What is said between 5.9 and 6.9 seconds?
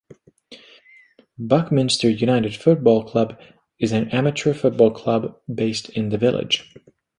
the village.